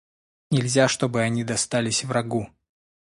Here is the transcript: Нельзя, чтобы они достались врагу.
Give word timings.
Нельзя, 0.49 0.87
чтобы 0.87 1.21
они 1.21 1.43
достались 1.43 2.03
врагу. 2.05 2.49